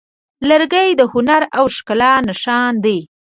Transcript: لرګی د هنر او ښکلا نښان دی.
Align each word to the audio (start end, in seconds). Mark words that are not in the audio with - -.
لرګی 0.49 0.89
د 0.95 1.01
هنر 1.13 1.41
او 1.57 1.65
ښکلا 1.75 2.13
نښان 2.27 2.73
دی. 2.85 2.99